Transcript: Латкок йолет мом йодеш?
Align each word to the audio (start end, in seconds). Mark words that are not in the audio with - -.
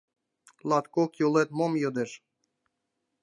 Латкок 0.69 1.11
йолет 1.21 1.49
мом 1.57 1.73
йодеш? 1.83 2.11